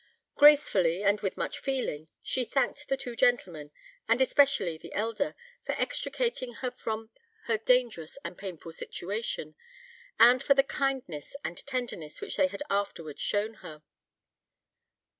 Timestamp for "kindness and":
10.63-11.63